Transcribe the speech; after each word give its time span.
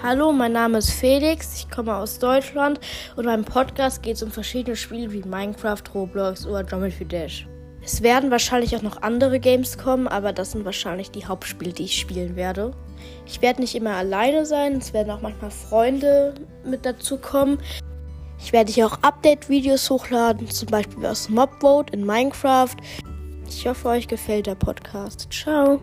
Hallo, 0.00 0.30
mein 0.30 0.52
Name 0.52 0.78
ist 0.78 0.92
Felix, 0.92 1.56
ich 1.56 1.70
komme 1.70 1.96
aus 1.96 2.20
Deutschland 2.20 2.78
und 3.16 3.24
beim 3.24 3.44
Podcast 3.44 4.00
geht 4.00 4.14
es 4.14 4.22
um 4.22 4.30
verschiedene 4.30 4.76
Spiele 4.76 5.12
wie 5.12 5.22
Minecraft, 5.22 5.82
Roblox 5.92 6.46
oder 6.46 6.62
Geometry 6.62 7.04
Dash. 7.04 7.48
Es 7.82 8.00
werden 8.00 8.30
wahrscheinlich 8.30 8.76
auch 8.76 8.82
noch 8.82 9.02
andere 9.02 9.40
Games 9.40 9.76
kommen, 9.76 10.06
aber 10.06 10.32
das 10.32 10.52
sind 10.52 10.64
wahrscheinlich 10.64 11.10
die 11.10 11.26
Hauptspiele, 11.26 11.72
die 11.72 11.84
ich 11.84 11.98
spielen 11.98 12.36
werde. 12.36 12.70
Ich 13.26 13.42
werde 13.42 13.60
nicht 13.60 13.74
immer 13.74 13.96
alleine 13.96 14.46
sein, 14.46 14.76
es 14.76 14.92
werden 14.92 15.10
auch 15.10 15.20
manchmal 15.20 15.50
Freunde 15.50 16.34
mit 16.64 16.86
dazu 16.86 17.16
kommen. 17.16 17.58
Ich 18.38 18.52
werde 18.52 18.70
hier 18.70 18.86
auch 18.86 19.02
Update-Videos 19.02 19.90
hochladen, 19.90 20.48
zum 20.48 20.68
Beispiel 20.68 21.04
aus 21.06 21.28
Mobvote 21.28 21.92
in 21.92 22.06
Minecraft. 22.06 22.76
Ich 23.48 23.66
hoffe, 23.66 23.88
euch 23.88 24.06
gefällt 24.06 24.46
der 24.46 24.54
Podcast. 24.54 25.26
Ciao. 25.32 25.80